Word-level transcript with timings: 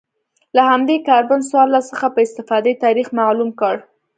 له 0.55 0.61
همدې 0.71 0.97
کاربن 1.07 1.41
څوارلس 1.49 1.85
څخه 1.93 2.07
په 2.15 2.19
استفادې 2.25 2.73
تاریخ 2.83 3.07
معلوم 3.19 3.49
کړي 3.59 3.79